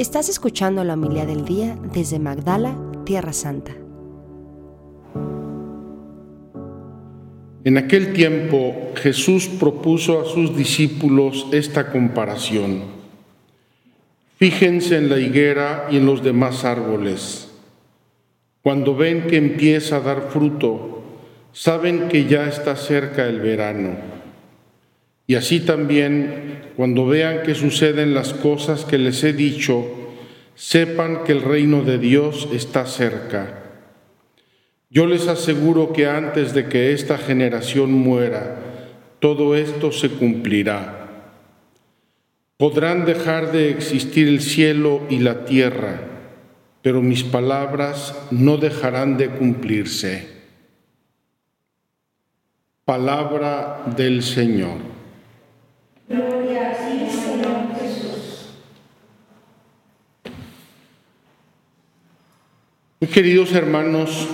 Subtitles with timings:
[0.00, 3.72] Estás escuchando la humildad del día desde Magdala, Tierra Santa.
[7.64, 12.84] En aquel tiempo Jesús propuso a sus discípulos esta comparación.
[14.38, 17.50] Fíjense en la higuera y en los demás árboles.
[18.62, 21.02] Cuando ven que empieza a dar fruto,
[21.52, 24.19] saben que ya está cerca el verano.
[25.30, 29.86] Y así también, cuando vean que suceden las cosas que les he dicho,
[30.56, 33.62] sepan que el reino de Dios está cerca.
[34.90, 38.56] Yo les aseguro que antes de que esta generación muera,
[39.20, 41.28] todo esto se cumplirá.
[42.56, 46.00] Podrán dejar de existir el cielo y la tierra,
[46.82, 50.26] pero mis palabras no dejarán de cumplirse.
[52.84, 54.90] Palabra del Señor.
[56.10, 58.50] Gloria a ti, Señor Jesús.
[63.00, 64.28] Mis queridos hermanos,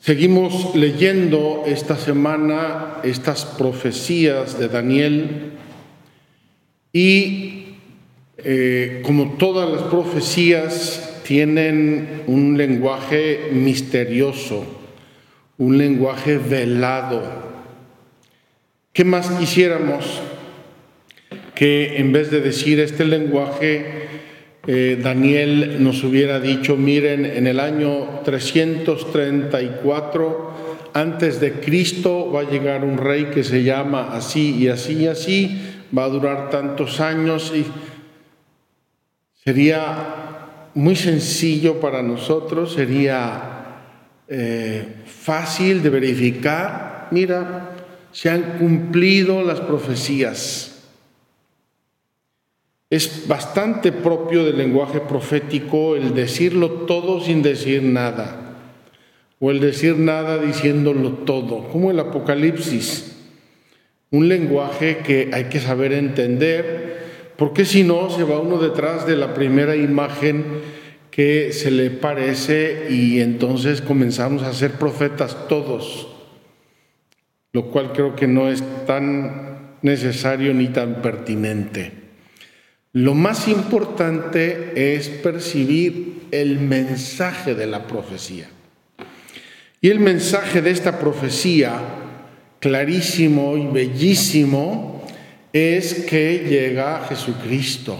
[0.00, 5.52] Seguimos leyendo esta semana estas profecías de Daniel
[6.92, 7.68] y
[8.36, 14.66] eh, como todas las profecías tienen un lenguaje misterioso,
[15.56, 17.22] un lenguaje velado.
[18.92, 20.20] ¿Qué más quisiéramos
[21.54, 24.04] que en vez de decir este lenguaje
[24.66, 30.54] eh, Daniel nos hubiera dicho, miren, en el año 334
[30.94, 35.08] antes de Cristo va a llegar un rey que se llama así y así y
[35.08, 35.60] así,
[35.96, 37.66] va a durar tantos años y
[39.44, 43.80] sería muy sencillo para nosotros, sería
[44.28, 47.72] eh, fácil de verificar, mira,
[48.12, 50.73] se han cumplido las profecías.
[52.94, 58.56] Es bastante propio del lenguaje profético el decirlo todo sin decir nada,
[59.40, 63.16] o el decir nada diciéndolo todo, como el Apocalipsis.
[64.12, 69.16] Un lenguaje que hay que saber entender, porque si no se va uno detrás de
[69.16, 70.44] la primera imagen
[71.10, 76.06] que se le parece y entonces comenzamos a ser profetas todos,
[77.52, 82.03] lo cual creo que no es tan necesario ni tan pertinente.
[82.94, 88.46] Lo más importante es percibir el mensaje de la profecía.
[89.80, 91.72] Y el mensaje de esta profecía,
[92.60, 95.04] clarísimo y bellísimo,
[95.52, 97.98] es que llega Jesucristo.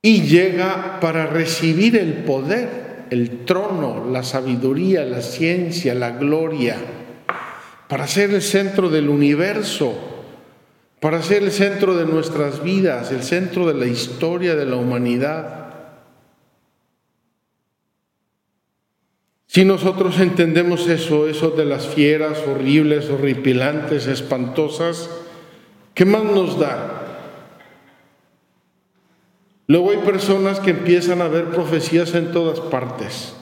[0.00, 6.76] Y llega para recibir el poder, el trono, la sabiduría, la ciencia, la gloria,
[7.86, 10.07] para ser el centro del universo
[11.00, 15.66] para ser el centro de nuestras vidas, el centro de la historia de la humanidad.
[19.46, 25.08] Si nosotros entendemos eso, eso de las fieras horribles, horripilantes, espantosas,
[25.94, 26.98] ¿qué más nos da?
[29.68, 33.34] Luego hay personas que empiezan a ver profecías en todas partes.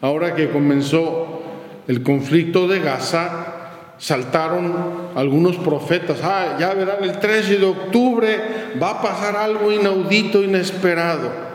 [0.00, 1.42] Ahora que comenzó
[1.86, 3.57] el conflicto de Gaza,
[3.98, 8.40] saltaron algunos profetas, ah, ya verán, el 13 de octubre
[8.80, 11.48] va a pasar algo inaudito, inesperado.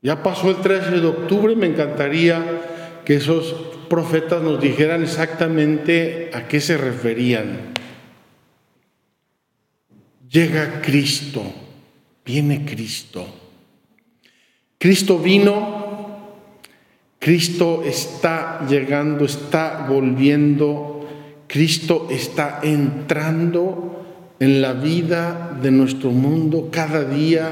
[0.00, 2.40] Ya pasó el 13 de octubre, me encantaría
[3.04, 3.52] que esos
[3.88, 7.72] profetas nos dijeran exactamente a qué se referían.
[10.30, 11.42] Llega Cristo,
[12.24, 13.26] viene Cristo.
[14.78, 15.77] Cristo vino
[17.18, 21.06] Cristo está llegando, está volviendo,
[21.48, 24.04] Cristo está entrando
[24.38, 27.50] en la vida de nuestro mundo cada día.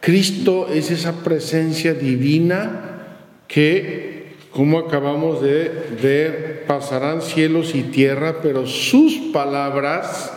[0.00, 3.04] Cristo es esa presencia divina
[3.46, 5.70] que, como acabamos de
[6.02, 10.32] ver, pasarán cielos y tierra, pero sus palabras,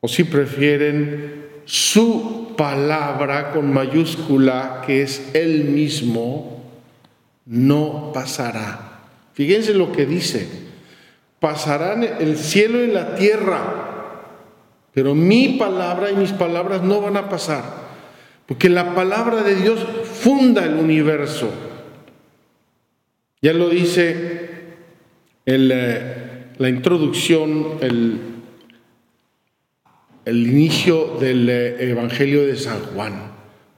[0.00, 6.57] o si prefieren, su palabra con mayúscula, que es Él mismo,
[7.48, 9.00] no pasará.
[9.32, 10.46] Fíjense lo que dice,
[11.40, 14.34] pasarán el cielo y la tierra,
[14.92, 17.62] pero mi palabra y mis palabras no van a pasar,
[18.46, 21.50] porque la palabra de Dios funda el universo.
[23.40, 24.50] Ya lo dice
[25.46, 28.20] eh, la introducción, el,
[30.24, 33.32] el inicio del eh, Evangelio de San Juan.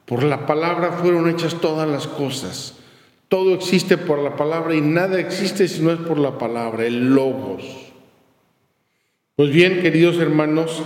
[0.06, 2.79] Por la palabra fueron hechas todas las cosas
[3.30, 7.14] todo existe por la palabra y nada existe si no es por la palabra, el
[7.14, 7.62] logos.
[9.36, 10.82] Pues bien, queridos hermanos,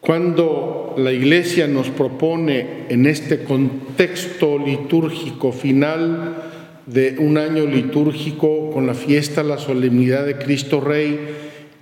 [0.00, 6.44] Cuando la Iglesia nos propone en este contexto litúrgico final
[6.86, 11.18] de un año litúrgico con la fiesta, la solemnidad de Cristo Rey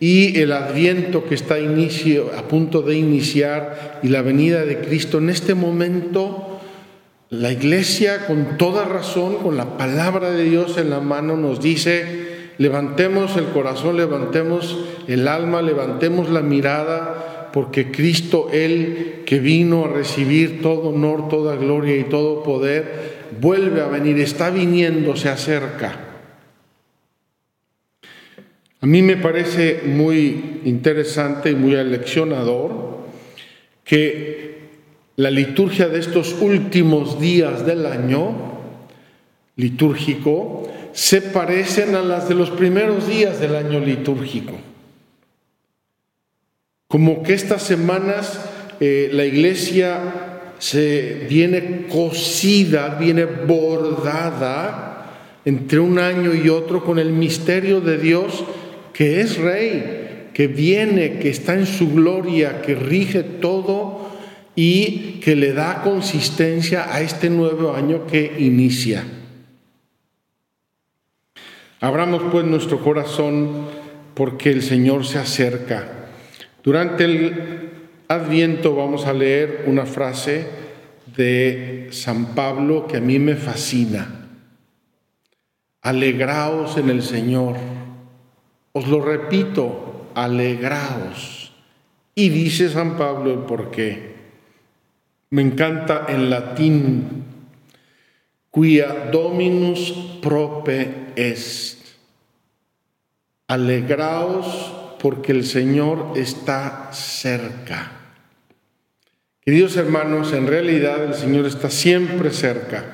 [0.01, 5.19] y el adviento que está inicio, a punto de iniciar y la venida de Cristo,
[5.19, 6.46] en este momento
[7.31, 12.51] la Iglesia con toda razón, con la palabra de Dios en la mano, nos dice,
[12.59, 19.89] levantemos el corazón, levantemos el alma, levantemos la mirada, porque Cristo, Él que vino a
[19.89, 26.03] recibir todo honor, toda gloria y todo poder, vuelve a venir, está viniendo, se acerca.
[28.81, 32.99] A mí me parece muy interesante y muy aleccionador
[33.83, 34.56] que
[35.17, 38.35] la liturgia de estos últimos días del año
[39.57, 44.53] litúrgico se parecen a las de los primeros días del año litúrgico.
[46.89, 48.41] Como que estas semanas
[48.81, 54.87] eh, la iglesia se viene cosida, viene bordada
[55.45, 58.45] entre un año y otro con el misterio de Dios
[58.93, 63.96] que es rey, que viene, que está en su gloria, que rige todo
[64.57, 69.05] y que le da consistencia a este nuevo año que inicia.
[71.81, 73.67] Abramos pues nuestro corazón
[74.15, 76.09] porque el Señor se acerca.
[76.65, 77.71] Durante el
[78.09, 80.47] Adviento vamos a leer una frase
[81.17, 84.29] de San Pablo que a mí me fascina.
[85.83, 87.57] Alegraos en el Señor.
[88.73, 91.53] Os lo repito, alegraos.
[92.15, 94.16] Y dice San Pablo el por qué.
[95.31, 97.25] Me encanta en latín,
[98.53, 99.93] quia dominus
[100.23, 101.77] prope est.
[103.49, 107.93] Alegraos porque el Señor está cerca.
[109.41, 112.85] Queridos hermanos, en realidad el Señor está siempre cerca.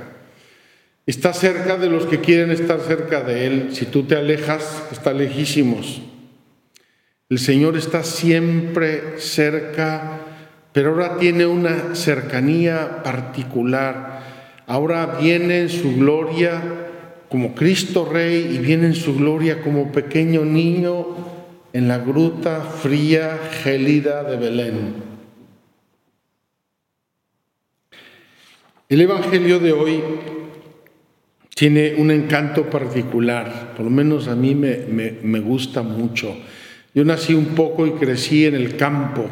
[1.06, 3.68] Está cerca de los que quieren estar cerca de Él.
[3.74, 6.02] Si tú te alejas, está lejísimos.
[7.28, 10.21] El Señor está siempre cerca,
[10.72, 14.22] pero ahora tiene una cercanía particular.
[14.66, 16.62] Ahora viene en su gloria
[17.28, 21.06] como Cristo Rey y viene en su gloria como pequeño niño
[21.72, 24.94] en la gruta fría, gélida de Belén.
[28.88, 30.02] El Evangelio de hoy
[31.54, 36.36] tiene un encanto particular, por lo menos a mí me, gusta mucho.
[36.94, 39.24] Yo nací un poco y crecí en el campo,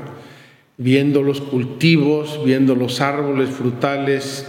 [0.81, 4.47] viendo los cultivos, viendo los árboles frutales,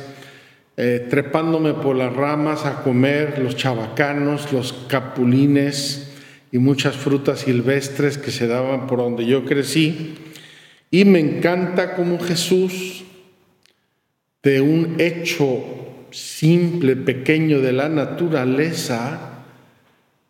[0.77, 6.13] eh, trepándome por las ramas a comer los chabacanos, los capulines
[6.49, 10.15] y muchas frutas silvestres que se daban por donde yo crecí.
[10.89, 13.03] Y me encanta cómo Jesús
[14.41, 15.65] de un hecho
[16.11, 19.43] simple, pequeño de la naturaleza,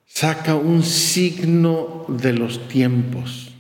[0.08, 3.51] saca un signo de los tiempos.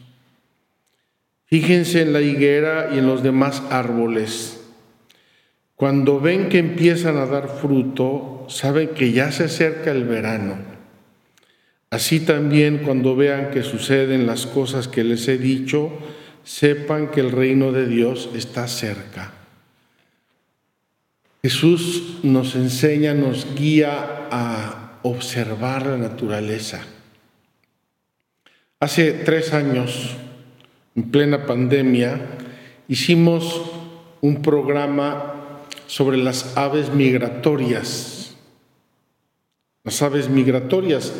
[1.52, 4.62] Fíjense en la higuera y en los demás árboles.
[5.76, 10.60] Cuando ven que empiezan a dar fruto, saben que ya se acerca el verano.
[11.90, 15.92] Así también cuando vean que suceden las cosas que les he dicho,
[16.46, 19.34] sepan que el reino de Dios está cerca.
[21.44, 26.80] Jesús nos enseña, nos guía a observar la naturaleza.
[28.80, 30.16] Hace tres años,
[30.96, 32.20] en plena pandemia,
[32.88, 33.62] hicimos
[34.22, 38.36] un programa sobre las aves migratorias.
[39.84, 41.14] Las aves migratorias,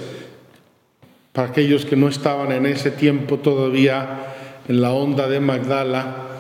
[1.32, 4.34] para aquellos que no estaban en ese tiempo todavía
[4.68, 6.32] en la onda de Magdala,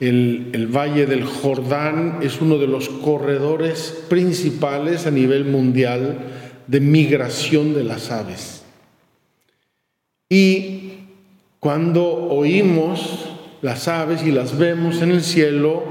[0.00, 6.18] el, Valle del Jordán es uno de los corredores principales a nivel mundial
[6.66, 8.62] de migración de las aves.
[10.30, 10.89] Y
[11.60, 13.28] cuando oímos
[13.62, 15.82] las aves y las vemos en el cielo,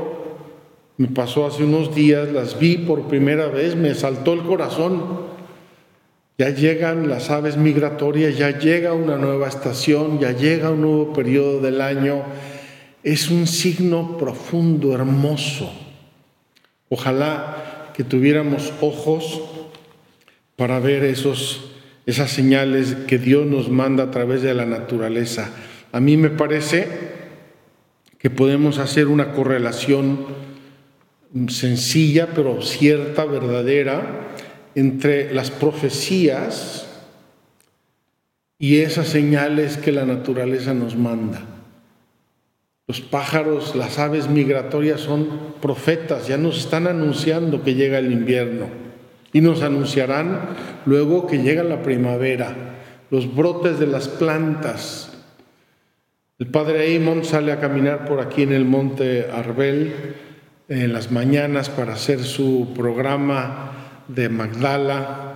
[0.98, 5.30] me pasó hace unos días, las vi por primera vez, me saltó el corazón.
[6.38, 11.62] Ya llegan las aves migratorias, ya llega una nueva estación, ya llega un nuevo periodo
[11.62, 12.24] del año
[13.04, 15.72] es un signo profundo, hermoso.
[16.90, 19.42] Ojalá que tuviéramos ojos
[20.56, 21.69] para ver esos,
[22.10, 25.51] esas señales que Dios nos manda a través de la naturaleza.
[25.92, 26.88] A mí me parece
[28.18, 30.25] que podemos hacer una correlación
[31.50, 34.28] sencilla, pero cierta, verdadera,
[34.74, 36.88] entre las profecías
[38.58, 41.42] y esas señales que la naturaleza nos manda.
[42.88, 48.88] Los pájaros, las aves migratorias son profetas, ya nos están anunciando que llega el invierno
[49.33, 50.55] y nos anunciarán
[50.86, 52.55] luego que llega la primavera,
[53.12, 55.12] los brotes de las plantas.
[56.39, 60.15] El padre Eamon sale a caminar por aquí en el monte Arbel
[60.67, 65.36] en las mañanas para hacer su programa de Magdala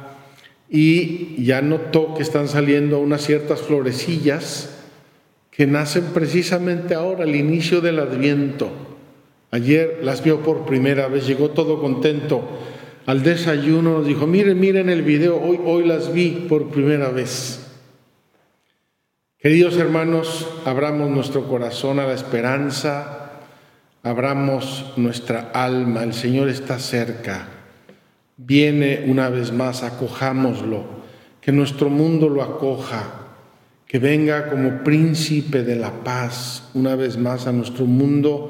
[0.69, 4.69] y ya notó que están saliendo unas ciertas florecillas
[5.51, 8.71] que nacen precisamente ahora, al inicio del Adviento.
[9.51, 12.41] Ayer las vio por primera vez, llegó todo contento
[13.05, 17.59] al desayuno, nos dijo, miren, miren el video, hoy, hoy las vi por primera vez.
[19.39, 23.31] Queridos hermanos, abramos nuestro corazón a la esperanza,
[24.01, 27.47] abramos nuestra alma, el Señor está cerca,
[28.37, 30.85] viene una vez más, acojámoslo,
[31.41, 33.19] que nuestro mundo lo acoja
[33.93, 38.49] que venga como príncipe de la paz una vez más a nuestro mundo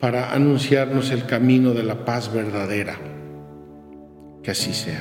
[0.00, 2.98] para anunciarnos el camino de la paz verdadera.
[4.42, 5.00] Que así sea.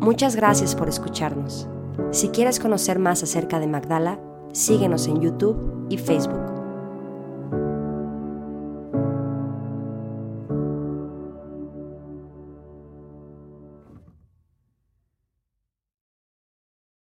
[0.00, 1.68] Muchas gracias por escucharnos.
[2.12, 4.20] Si quieres conocer más acerca de Magdala,
[4.52, 6.45] síguenos en YouTube y Facebook.